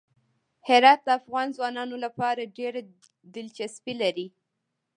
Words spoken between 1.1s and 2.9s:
افغان ځوانانو لپاره ډېره